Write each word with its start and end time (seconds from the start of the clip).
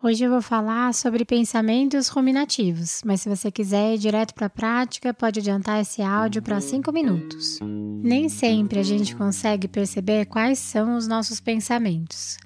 Hoje 0.00 0.22
eu 0.22 0.30
vou 0.30 0.40
falar 0.40 0.94
sobre 0.94 1.24
pensamentos 1.24 2.06
ruminativos, 2.06 3.02
mas 3.04 3.20
se 3.20 3.28
você 3.28 3.50
quiser 3.50 3.94
ir 3.96 3.98
direto 3.98 4.32
para 4.32 4.46
a 4.46 4.50
prática, 4.50 5.12
pode 5.12 5.40
adiantar 5.40 5.80
esse 5.80 6.00
áudio 6.00 6.40
para 6.40 6.60
5 6.60 6.92
minutos. 6.92 7.58
Nem 7.60 8.28
sempre 8.28 8.78
a 8.78 8.84
gente 8.84 9.16
consegue 9.16 9.66
perceber 9.66 10.26
quais 10.26 10.60
são 10.60 10.96
os 10.96 11.08
nossos 11.08 11.40
pensamentos. 11.40 12.38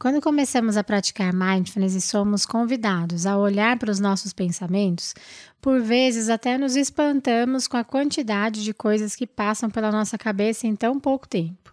Quando 0.00 0.20
começamos 0.20 0.76
a 0.76 0.82
praticar 0.82 1.32
mindfulness 1.32 1.94
e 1.94 2.00
somos 2.00 2.44
convidados 2.44 3.24
a 3.24 3.38
olhar 3.38 3.78
para 3.78 3.92
os 3.92 4.00
nossos 4.00 4.32
pensamentos, 4.32 5.14
por 5.62 5.80
vezes 5.80 6.28
até 6.28 6.58
nos 6.58 6.74
espantamos 6.74 7.68
com 7.68 7.76
a 7.76 7.84
quantidade 7.84 8.64
de 8.64 8.74
coisas 8.74 9.14
que 9.14 9.28
passam 9.28 9.70
pela 9.70 9.92
nossa 9.92 10.18
cabeça 10.18 10.66
em 10.66 10.74
tão 10.74 10.98
pouco 10.98 11.28
tempo. 11.28 11.72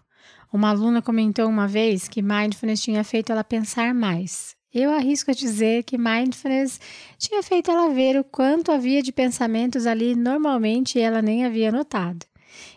Uma 0.52 0.68
aluna 0.68 1.02
comentou 1.02 1.48
uma 1.48 1.66
vez 1.66 2.06
que 2.06 2.22
mindfulness 2.22 2.80
tinha 2.80 3.02
feito 3.02 3.32
ela 3.32 3.42
pensar 3.42 3.92
mais. 3.92 4.54
Eu 4.74 4.90
arrisco 4.90 5.30
a 5.30 5.34
dizer 5.34 5.84
que 5.84 5.96
mindfulness 5.96 6.80
tinha 7.16 7.42
feito 7.44 7.70
ela 7.70 7.94
ver 7.94 8.18
o 8.18 8.24
quanto 8.24 8.72
havia 8.72 9.00
de 9.00 9.12
pensamentos 9.12 9.86
ali 9.86 10.16
normalmente 10.16 10.98
ela 10.98 11.22
nem 11.22 11.44
havia 11.44 11.70
notado. 11.70 12.26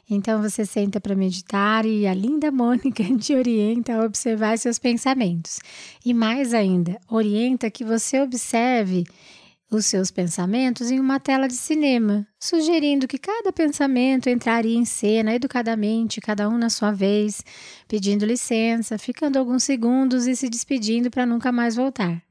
Então 0.10 0.42
você 0.42 0.64
senta 0.64 1.02
para 1.02 1.16
meditar 1.16 1.86
e 1.86 2.06
a 2.06 2.14
linda 2.14 2.52
Mônica 2.52 3.04
te 3.18 3.34
orienta 3.34 3.96
a 3.96 4.06
observar 4.06 4.58
seus 4.60 4.78
pensamentos. 4.78 5.60
E 6.06 6.14
mais 6.14 6.54
ainda, 6.54 7.00
orienta 7.10 7.72
que 7.72 7.84
você 7.84 8.22
observe 8.22 9.04
os 9.70 9.86
seus 9.86 10.10
pensamentos 10.10 10.90
em 10.90 11.00
uma 11.00 11.20
tela 11.20 11.48
de 11.48 11.56
cinema, 11.56 12.26
sugerindo 12.40 13.08
que 13.08 13.18
cada 13.18 13.52
pensamento 13.52 14.30
entraria 14.30 14.78
em 14.78 14.86
cena 14.86 15.36
educadamente, 15.36 16.22
cada 16.22 16.48
um 16.48 16.58
na 16.58 16.70
sua 16.70 16.92
vez, 16.92 17.44
pedindo 17.88 18.26
licença, 18.26 18.98
ficando 18.98 19.38
alguns 19.38 19.64
segundos 19.64 20.26
e 20.26 20.36
se 20.36 20.50
despedindo 20.50 21.12
para 21.12 21.26
nunca 21.26 21.52
mais 21.52 21.76
voltar. 21.76 22.22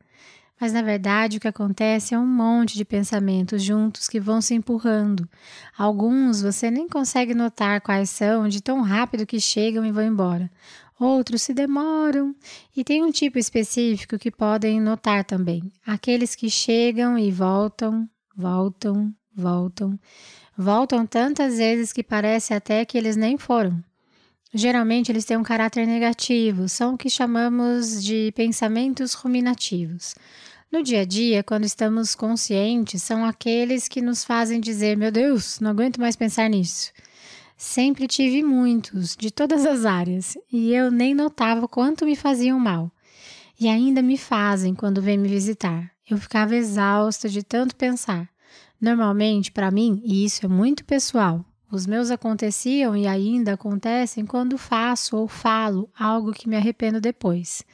Mas 0.59 0.73
na 0.73 0.81
verdade 0.81 1.37
o 1.37 1.41
que 1.41 1.48
acontece 1.48 2.15
é 2.15 2.19
um 2.19 2.27
monte 2.27 2.77
de 2.77 2.84
pensamentos 2.84 3.62
juntos 3.62 4.09
que 4.09 4.19
vão 4.19 4.41
se 4.41 4.55
empurrando. 4.55 5.28
Alguns 5.77 6.41
você 6.41 6.71
nem 6.71 6.89
consegue 6.89 7.34
notar 7.34 7.83
quais 7.83 8.09
são, 8.09 8.48
de 8.48 8.62
tão 8.62 8.81
rápido 8.81 9.27
que 9.27 9.39
chegam 9.39 9.84
e 9.84 9.93
vão 9.93 10.05
embora. 10.05 10.50
Outros 10.99 11.43
se 11.43 11.53
demoram 11.53 12.35
e 12.75 12.83
tem 12.83 13.05
um 13.05 13.11
tipo 13.11 13.39
específico 13.39 14.19
que 14.19 14.31
podem 14.31 14.81
notar 14.81 15.25
também. 15.25 15.71
Aqueles 15.87 16.35
que 16.35 16.49
chegam 16.49 17.19
e 17.19 17.31
voltam, 17.31 18.09
voltam, 18.35 19.15
voltam, 19.35 19.99
voltam 20.57 21.07
tantas 21.07 21.59
vezes 21.59 21.93
que 21.93 22.03
parece 22.03 22.55
até 22.55 22.85
que 22.85 22.97
eles 22.97 23.15
nem 23.15 23.37
foram. 23.37 23.83
Geralmente 24.55 25.13
eles 25.13 25.27
têm 25.27 25.37
um 25.37 25.43
caráter 25.43 25.87
negativo, 25.87 26.67
são 26.67 26.95
o 26.95 26.99
que 26.99 27.11
chamamos 27.11 28.03
de 28.03 28.33
pensamentos 28.35 29.13
ruminativos. 29.13 30.15
No 30.73 30.83
dia 30.83 31.03
a 31.03 31.05
dia, 31.05 31.43
quando 31.43 31.65
estamos 31.65 32.15
conscientes, 32.15 33.03
são 33.03 33.25
aqueles 33.25 33.87
que 33.87 34.01
nos 34.01 34.25
fazem 34.25 34.61
dizer: 34.61 34.97
Meu 34.97 35.12
Deus, 35.12 35.61
não 35.61 35.71
aguento 35.71 36.01
mais 36.01 36.17
pensar 36.17 36.49
nisso. 36.49 36.91
Sempre 37.56 38.06
tive 38.06 38.43
muitos, 38.43 39.17
de 39.17 39.31
todas 39.31 39.65
as 39.65 39.84
áreas, 39.84 40.37
e 40.53 40.72
eu 40.72 40.91
nem 40.91 41.15
notava 41.15 41.67
quanto 41.67 42.05
me 42.05 42.15
faziam 42.15 42.59
mal. 42.61 42.93
E 43.59 43.69
ainda 43.69 44.03
me 44.03 44.19
fazem 44.19 44.75
quando 44.75 45.00
vêm 45.00 45.17
me 45.17 45.28
visitar. 45.28 45.91
Eu 46.09 46.19
ficava 46.19 46.55
exausta 46.55 47.28
de 47.28 47.43
tanto 47.43 47.75
pensar. 47.75 48.28
Normalmente, 48.81 49.50
para 49.50 49.71
mim, 49.71 50.03
e 50.05 50.25
isso 50.25 50.44
é 50.44 50.49
muito 50.49 50.84
pessoal, 50.84 51.44
os 51.71 51.84
meus 51.84 52.11
aconteciam 52.11 52.97
e 52.97 53.09
ainda 53.09 53.55
acontecem 53.55 54.25
quando 54.25 54.56
faço 54.56 55.17
ou 55.17 55.27
falo 55.27 55.91
algo 55.99 56.33
que 56.33 56.49
me 56.49 56.56
arrependo 56.56 57.00
depois. 57.00 57.65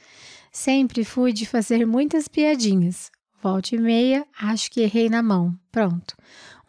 Sempre 0.51 1.03
fui 1.03 1.31
de 1.31 1.45
fazer 1.45 1.85
muitas 1.85 2.27
piadinhas. 2.27 3.11
Volte 3.43 3.75
e 3.75 3.77
meia, 3.77 4.25
acho 4.39 4.71
que 4.71 4.79
errei 4.79 5.09
na 5.09 5.21
mão. 5.21 5.53
Pronto. 5.69 6.15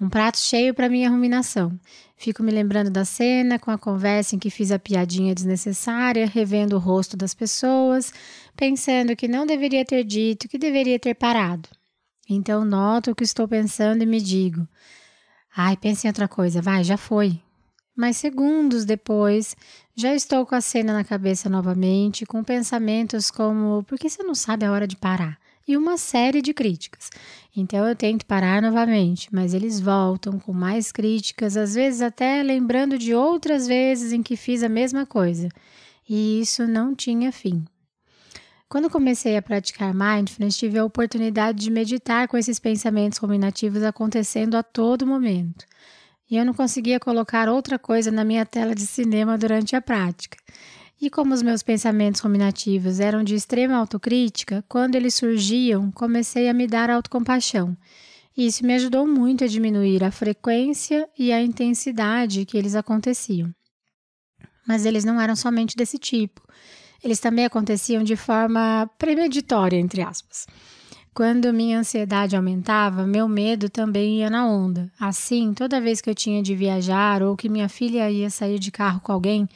Um 0.00 0.08
prato 0.08 0.38
cheio 0.38 0.74
para 0.74 0.88
minha 0.88 1.08
ruminação. 1.08 1.78
Fico 2.16 2.42
me 2.42 2.50
lembrando 2.50 2.90
da 2.90 3.04
cena, 3.04 3.60
com 3.60 3.70
a 3.70 3.78
conversa 3.78 4.34
em 4.34 4.40
que 4.40 4.50
fiz 4.50 4.72
a 4.72 4.78
piadinha 4.78 5.36
desnecessária, 5.36 6.26
revendo 6.26 6.74
o 6.74 6.80
rosto 6.80 7.16
das 7.16 7.32
pessoas, 7.32 8.12
pensando 8.56 9.14
que 9.14 9.28
não 9.28 9.46
deveria 9.46 9.84
ter 9.84 10.02
dito, 10.02 10.48
que 10.48 10.58
deveria 10.58 10.98
ter 10.98 11.14
parado. 11.14 11.68
Então 12.28 12.64
noto 12.64 13.12
o 13.12 13.14
que 13.14 13.22
estou 13.22 13.46
pensando 13.46 14.02
e 14.02 14.06
me 14.06 14.20
digo: 14.20 14.66
ai, 15.56 15.76
pense 15.76 16.08
em 16.08 16.10
outra 16.10 16.26
coisa, 16.26 16.60
vai, 16.60 16.82
já 16.82 16.96
foi. 16.96 17.40
Mas 17.96 18.16
segundos 18.16 18.84
depois, 18.84 19.56
já 19.94 20.12
estou 20.12 20.44
com 20.44 20.56
a 20.56 20.60
cena 20.60 20.92
na 20.92 21.04
cabeça 21.04 21.48
novamente, 21.48 22.26
com 22.26 22.42
pensamentos 22.42 23.30
como: 23.30 23.84
por 23.84 23.96
que 23.96 24.10
você 24.10 24.24
não 24.24 24.34
sabe 24.34 24.64
a 24.64 24.72
hora 24.72 24.88
de 24.88 24.96
parar? 24.96 25.38
E 25.66 25.76
uma 25.76 25.96
série 25.96 26.42
de 26.42 26.52
críticas. 26.52 27.10
Então 27.56 27.86
eu 27.86 27.96
tento 27.96 28.26
parar 28.26 28.60
novamente, 28.60 29.28
mas 29.32 29.54
eles 29.54 29.80
voltam 29.80 30.38
com 30.38 30.52
mais 30.52 30.92
críticas, 30.92 31.56
às 31.56 31.74
vezes 31.74 32.02
até 32.02 32.42
lembrando 32.42 32.98
de 32.98 33.14
outras 33.14 33.66
vezes 33.66 34.12
em 34.12 34.22
que 34.22 34.36
fiz 34.36 34.62
a 34.62 34.68
mesma 34.68 35.06
coisa. 35.06 35.48
E 36.08 36.40
isso 36.40 36.66
não 36.66 36.94
tinha 36.94 37.32
fim. 37.32 37.64
Quando 38.68 38.90
comecei 38.90 39.36
a 39.36 39.42
praticar 39.42 39.94
mindfulness, 39.94 40.56
tive 40.56 40.78
a 40.78 40.84
oportunidade 40.84 41.58
de 41.60 41.70
meditar 41.70 42.26
com 42.26 42.36
esses 42.36 42.58
pensamentos 42.58 43.18
ruminativos 43.18 43.82
acontecendo 43.82 44.56
a 44.56 44.62
todo 44.62 45.06
momento. 45.06 45.64
E 46.28 46.36
eu 46.36 46.44
não 46.44 46.54
conseguia 46.54 46.98
colocar 46.98 47.48
outra 47.48 47.78
coisa 47.78 48.10
na 48.10 48.24
minha 48.24 48.44
tela 48.44 48.74
de 48.74 48.86
cinema 48.86 49.38
durante 49.38 49.76
a 49.76 49.80
prática. 49.80 50.36
E 51.00 51.10
como 51.10 51.34
os 51.34 51.42
meus 51.42 51.62
pensamentos 51.62 52.20
ruminativos 52.20 53.00
eram 53.00 53.22
de 53.22 53.34
extrema 53.34 53.76
autocrítica, 53.76 54.64
quando 54.68 54.94
eles 54.94 55.14
surgiam, 55.14 55.90
comecei 55.90 56.48
a 56.48 56.54
me 56.54 56.66
dar 56.66 56.88
autocompaixão. 56.88 57.76
Isso 58.36 58.64
me 58.64 58.74
ajudou 58.74 59.06
muito 59.06 59.44
a 59.44 59.46
diminuir 59.46 60.02
a 60.02 60.10
frequência 60.10 61.08
e 61.18 61.32
a 61.32 61.42
intensidade 61.42 62.44
que 62.44 62.56
eles 62.56 62.74
aconteciam. 62.74 63.52
Mas 64.66 64.86
eles 64.86 65.04
não 65.04 65.20
eram 65.20 65.36
somente 65.36 65.76
desse 65.76 65.98
tipo. 65.98 66.42
Eles 67.02 67.20
também 67.20 67.44
aconteciam 67.44 68.02
de 68.02 68.16
forma 68.16 68.90
premeditória, 68.98 69.76
entre 69.76 70.02
aspas. 70.02 70.46
Quando 71.12 71.52
minha 71.52 71.78
ansiedade 71.78 72.34
aumentava, 72.34 73.06
meu 73.06 73.28
medo 73.28 73.68
também 73.68 74.18
ia 74.18 74.30
na 74.30 74.46
onda. 74.46 74.90
Assim, 74.98 75.54
toda 75.54 75.80
vez 75.80 76.00
que 76.00 76.10
eu 76.10 76.14
tinha 76.14 76.42
de 76.42 76.56
viajar 76.56 77.22
ou 77.22 77.36
que 77.36 77.48
minha 77.48 77.68
filha 77.68 78.10
ia 78.10 78.28
sair 78.30 78.58
de 78.58 78.72
carro 78.72 79.00
com 79.00 79.12
alguém, 79.12 79.48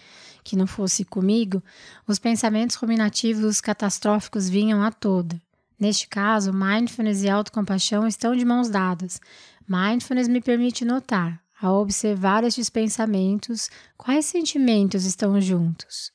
que 0.48 0.56
não 0.56 0.66
fosse 0.66 1.04
comigo, 1.04 1.62
os 2.06 2.18
pensamentos 2.18 2.74
ruminativos 2.76 3.60
catastróficos 3.60 4.48
vinham 4.48 4.82
a 4.82 4.90
toda. 4.90 5.38
Neste 5.78 6.08
caso, 6.08 6.54
mindfulness 6.54 7.22
e 7.22 7.28
autocompaixão 7.28 8.06
estão 8.08 8.34
de 8.34 8.46
mãos 8.46 8.70
dadas. 8.70 9.20
Mindfulness 9.68 10.26
me 10.26 10.40
permite 10.40 10.86
notar, 10.86 11.38
ao 11.60 11.82
observar 11.82 12.44
estes 12.44 12.70
pensamentos, 12.70 13.68
quais 13.96 14.24
sentimentos 14.24 15.04
estão 15.04 15.38
juntos. 15.38 16.10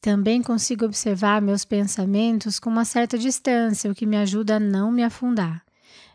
Também 0.00 0.42
consigo 0.42 0.84
observar 0.84 1.40
meus 1.40 1.64
pensamentos 1.64 2.58
com 2.58 2.68
uma 2.68 2.84
certa 2.84 3.16
distância, 3.16 3.90
o 3.90 3.94
que 3.94 4.04
me 4.04 4.16
ajuda 4.16 4.56
a 4.56 4.60
não 4.60 4.90
me 4.90 5.04
afundar. 5.04 5.62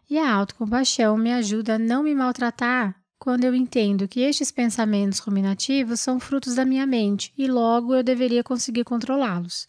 E 0.09 0.19
a 0.19 0.30
autocompaixão 0.30 1.15
me 1.15 1.31
ajuda 1.31 1.75
a 1.75 1.80
não 1.80 2.03
me 2.03 2.13
maltratar 2.13 2.95
quando 3.23 3.45
eu 3.45 3.55
entendo 3.55 4.05
que 4.05 4.19
estes 4.19 4.51
pensamentos 4.51 5.19
ruminativos 5.19 6.01
são 6.01 6.19
frutos 6.19 6.55
da 6.55 6.65
minha 6.65 6.85
mente 6.85 7.31
e 7.37 7.47
logo 7.47 7.95
eu 7.95 8.03
deveria 8.03 8.43
conseguir 8.43 8.83
controlá-los. 8.83 9.65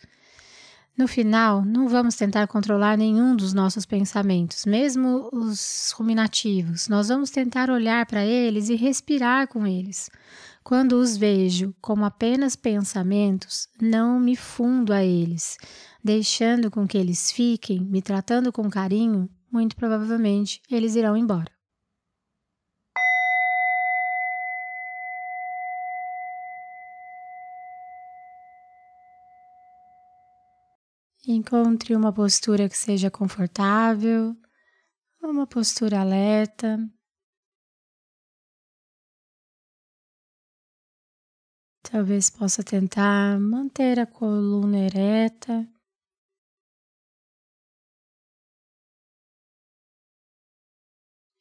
No 0.98 1.06
final, 1.06 1.64
não 1.64 1.86
vamos 1.86 2.16
tentar 2.16 2.48
controlar 2.48 2.98
nenhum 2.98 3.36
dos 3.36 3.54
nossos 3.54 3.86
pensamentos, 3.86 4.66
mesmo 4.66 5.30
os 5.32 5.94
ruminativos. 5.96 6.88
Nós 6.88 7.06
vamos 7.06 7.30
tentar 7.30 7.70
olhar 7.70 8.04
para 8.06 8.26
eles 8.26 8.70
e 8.70 8.74
respirar 8.74 9.46
com 9.46 9.64
eles. 9.64 10.10
Quando 10.64 10.94
os 10.94 11.16
vejo 11.16 11.72
como 11.80 12.04
apenas 12.04 12.56
pensamentos, 12.56 13.68
não 13.80 14.18
me 14.18 14.34
fundo 14.34 14.92
a 14.92 15.04
eles, 15.04 15.58
deixando 16.02 16.72
com 16.72 16.88
que 16.88 16.98
eles 16.98 17.30
fiquem, 17.30 17.78
me 17.84 18.02
tratando 18.02 18.52
com 18.52 18.68
carinho, 18.68 19.30
muito 19.48 19.76
provavelmente 19.76 20.60
eles 20.68 20.96
irão 20.96 21.16
embora. 21.16 21.53
Encontre 31.26 31.97
uma 31.97 32.12
postura 32.12 32.69
que 32.69 32.76
seja 32.76 33.11
confortável. 33.11 34.37
uma 35.23 35.47
postura 35.47 36.00
alerta. 36.00 36.79
Talvez 41.82 42.29
possa 42.29 42.62
tentar 42.62 43.41
manter 43.41 43.99
a 43.99 44.06
coluna 44.06 44.79
ereta. 44.79 45.67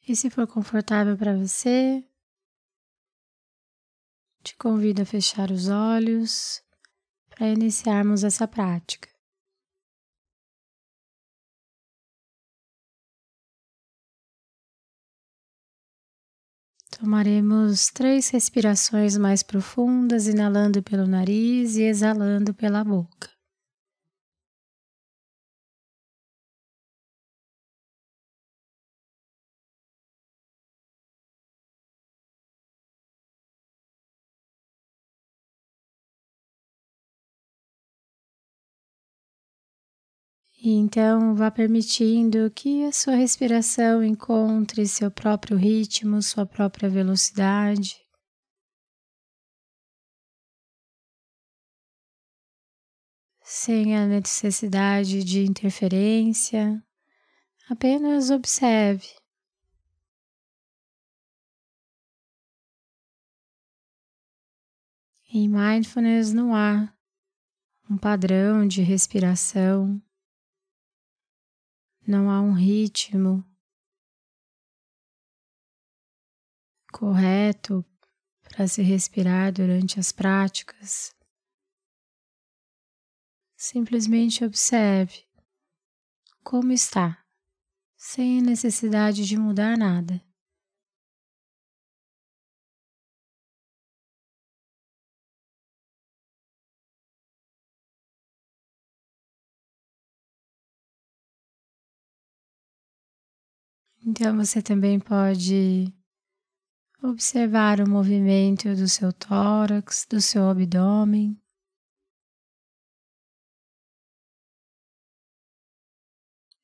E 0.07 0.15
se 0.15 0.29
for 0.29 0.47
confortável 0.47 1.17
para 1.17 1.35
você, 1.35 2.07
te 4.43 4.55
convido 4.55 5.01
a 5.01 5.05
fechar 5.05 5.51
os 5.51 5.67
olhos 5.67 6.63
para 7.29 7.49
iniciarmos 7.49 8.23
essa 8.23 8.47
prática. 8.47 9.12
Tomaremos 17.03 17.89
três 17.89 18.29
respirações 18.29 19.17
mais 19.17 19.43
profundas, 19.43 20.25
inalando 20.25 20.81
pelo 20.81 21.05
nariz 21.05 21.75
e 21.75 21.81
exalando 21.81 22.53
pela 22.53 22.81
boca. 22.81 23.32
E 40.65 40.71
então 40.75 41.35
vá 41.35 41.51
permitindo 41.51 42.49
que 42.49 42.85
a 42.85 42.91
sua 42.93 43.15
respiração 43.15 44.01
encontre 44.01 44.87
seu 44.87 45.11
próprio 45.11 45.57
ritmo, 45.57 46.21
sua 46.21 46.45
própria 46.45 46.89
velocidade. 46.89 48.01
Sem 53.41 53.97
a 53.97 54.07
necessidade 54.07 55.21
de 55.25 55.41
interferência, 55.41 56.81
apenas 57.69 58.29
observe. 58.29 59.09
Em 65.29 65.49
mindfulness 65.49 66.31
não 66.31 66.55
há 66.55 66.95
um 67.89 67.97
padrão 67.97 68.65
de 68.65 68.81
respiração 68.81 70.01
não 72.05 72.29
há 72.29 72.41
um 72.41 72.53
ritmo 72.53 73.43
correto 76.91 77.83
para 78.43 78.67
se 78.67 78.81
respirar 78.81 79.51
durante 79.51 79.99
as 79.99 80.11
práticas. 80.11 81.15
Simplesmente 83.57 84.43
observe 84.43 85.25
como 86.43 86.71
está, 86.71 87.23
sem 87.95 88.41
necessidade 88.41 89.25
de 89.25 89.37
mudar 89.37 89.77
nada. 89.77 90.21
Então 104.15 104.37
você 104.37 104.61
também 104.61 104.99
pode 104.99 105.91
observar 107.01 107.79
o 107.79 107.89
movimento 107.89 108.75
do 108.75 108.87
seu 108.87 109.11
tórax, 109.11 110.05
do 110.07 110.21
seu 110.21 110.47
abdômen. 110.51 111.35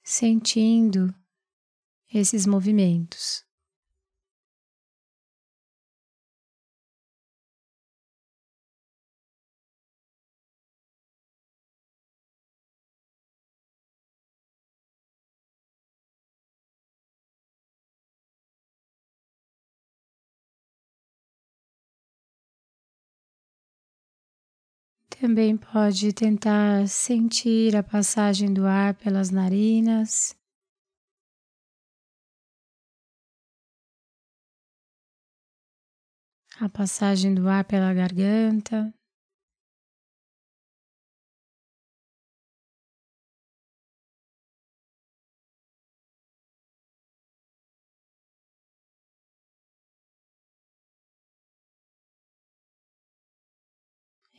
Sentindo 0.04 1.12
esses 2.14 2.46
movimentos. 2.46 3.49
Também 25.20 25.58
pode 25.58 26.14
tentar 26.14 26.88
sentir 26.88 27.76
a 27.76 27.84
passagem 27.84 28.54
do 28.54 28.66
ar 28.66 28.94
pelas 28.94 29.30
narinas. 29.30 30.34
A 36.58 36.70
passagem 36.70 37.36
do 37.36 37.50
ar 37.50 37.66
pela 37.66 37.94
garganta. 37.94 38.94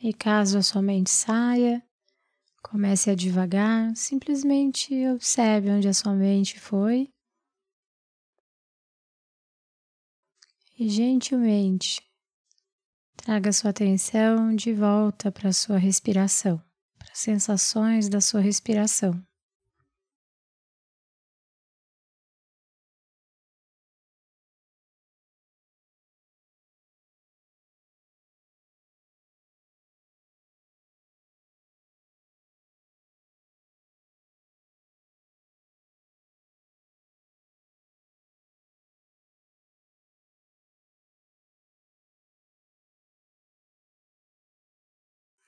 E 0.03 0.13
caso 0.13 0.57
a 0.57 0.63
sua 0.63 0.81
mente 0.81 1.11
saia, 1.11 1.83
comece 2.63 3.11
a 3.11 3.15
devagar, 3.15 3.95
simplesmente 3.95 5.07
observe 5.09 5.69
onde 5.69 5.87
a 5.87 5.93
sua 5.93 6.15
mente 6.15 6.59
foi 6.59 7.07
e 10.79 10.89
gentilmente 10.89 12.01
traga 13.15 13.53
sua 13.53 13.69
atenção 13.69 14.55
de 14.55 14.73
volta 14.73 15.31
para 15.31 15.49
a 15.49 15.53
sua 15.53 15.77
respiração, 15.77 16.57
para 16.97 17.11
as 17.11 17.19
sensações 17.19 18.09
da 18.09 18.19
sua 18.19 18.41
respiração. 18.41 19.23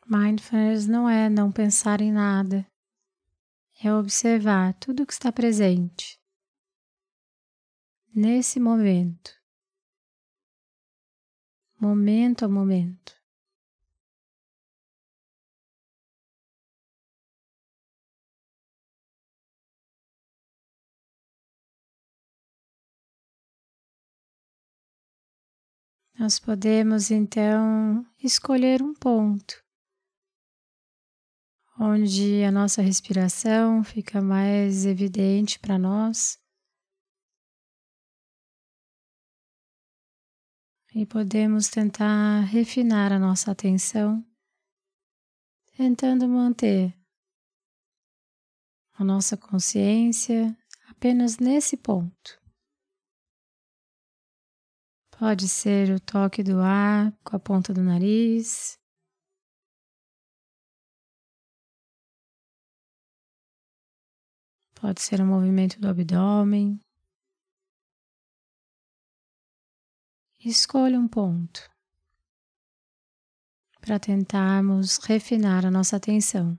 Mindfulness 0.05 0.85
não 0.85 1.07
é 1.07 1.29
não 1.29 1.49
pensar 1.49 2.01
em 2.01 2.11
nada, 2.11 2.67
é 3.81 3.93
observar 3.93 4.73
tudo 4.73 5.05
que 5.05 5.13
está 5.13 5.31
presente. 5.31 6.19
Nesse 8.13 8.59
momento, 8.59 9.31
momento 11.79 12.43
a 12.43 12.49
momento. 12.49 13.13
Nós 26.19 26.39
podemos 26.39 27.09
então 27.09 28.05
escolher 28.21 28.81
um 28.81 28.93
ponto 28.93 29.62
onde 31.85 32.41
a 32.45 32.51
nossa 32.51 32.81
respiração 32.81 33.83
fica 33.83 34.21
mais 34.21 34.85
evidente 34.85 35.59
para 35.59 35.77
nós. 35.77 36.39
E 40.95 41.05
podemos 41.05 41.67
tentar 41.67 42.41
refinar 42.41 43.11
a 43.11 43.19
nossa 43.19 43.51
atenção, 43.51 44.25
tentando 45.75 46.25
manter 46.25 46.97
a 48.93 49.03
nossa 49.03 49.35
consciência 49.35 50.57
apenas 50.87 51.37
nesse 51.37 51.75
ponto. 51.75 52.41
Pode 55.19 55.49
ser 55.49 55.93
o 55.93 55.99
toque 55.99 56.43
do 56.43 56.59
ar 56.59 57.11
com 57.25 57.35
a 57.35 57.39
ponta 57.39 57.73
do 57.73 57.81
nariz, 57.81 58.79
pode 64.83 65.01
ser 65.01 65.21
um 65.21 65.25
movimento 65.25 65.79
do 65.79 65.87
abdômen. 65.87 66.77
Escolha 70.43 70.99
um 70.99 71.07
ponto 71.07 71.71
para 73.79 73.97
tentarmos 73.97 74.97
refinar 74.97 75.65
a 75.65 75.71
nossa 75.71 75.95
atenção. 75.95 76.57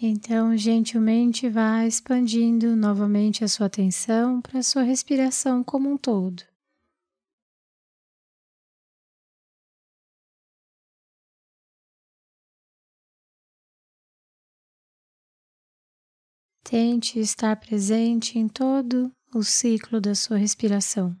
Então, 0.00 0.56
gentilmente 0.56 1.48
vá 1.48 1.86
expandindo 1.86 2.76
novamente 2.76 3.42
a 3.42 3.48
sua 3.48 3.66
atenção 3.66 4.42
para 4.42 4.58
a 4.58 4.62
sua 4.62 4.82
respiração 4.82 5.64
como 5.64 5.90
um 5.90 5.96
todo. 5.96 6.42
Tente 16.62 17.18
estar 17.18 17.56
presente 17.56 18.38
em 18.38 18.48
todo 18.48 19.10
o 19.34 19.42
ciclo 19.42 20.00
da 20.00 20.14
sua 20.14 20.36
respiração. 20.36 21.16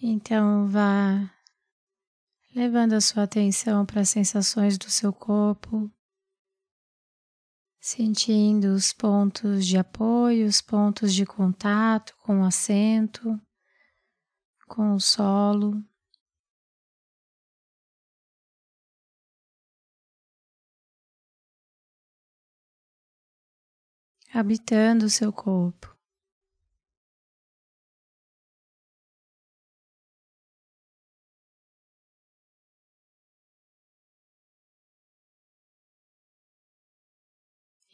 Então 0.00 0.68
vá 0.68 1.28
levando 2.54 2.92
a 2.92 3.00
sua 3.00 3.24
atenção 3.24 3.84
para 3.84 4.02
as 4.02 4.08
sensações 4.08 4.78
do 4.78 4.88
seu 4.88 5.12
corpo, 5.12 5.90
sentindo 7.80 8.74
os 8.74 8.92
pontos 8.92 9.66
de 9.66 9.76
apoio, 9.76 10.46
os 10.46 10.60
pontos 10.60 11.12
de 11.12 11.26
contato 11.26 12.16
com 12.18 12.42
o 12.42 12.44
assento, 12.44 13.40
com 14.68 14.94
o 14.94 15.00
solo. 15.00 15.84
Habitando 24.32 25.06
o 25.06 25.10
seu 25.10 25.32
corpo. 25.32 25.97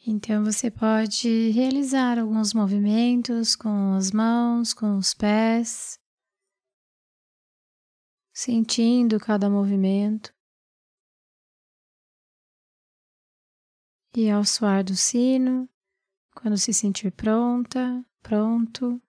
Então 0.07 0.43
você 0.43 0.69
pode 0.69 1.49
realizar 1.49 2.19
alguns 2.19 2.53
movimentos 2.53 3.55
com 3.55 3.95
as 3.95 4.11
mãos, 4.11 4.71
com 4.71 4.97
os 4.97 5.15
pés, 5.15 5.99
sentindo 8.31 9.19
cada 9.19 9.49
movimento. 9.49 10.31
E 14.15 14.29
ao 14.29 14.45
soar 14.45 14.83
do 14.83 14.95
sino, 14.95 15.67
quando 16.35 16.55
se 16.55 16.71
sentir 16.71 17.11
pronta, 17.11 18.05
pronto, 18.21 19.01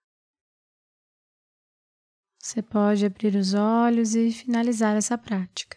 você 2.41 2.63
pode 2.63 3.05
abrir 3.05 3.37
os 3.37 3.53
olhos 3.53 4.15
e 4.15 4.33
finalizar 4.33 4.97
essa 4.97 5.19
prática. 5.19 5.77